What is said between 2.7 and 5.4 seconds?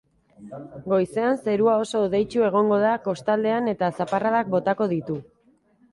da kostaldean eta zaparradak botako ditu.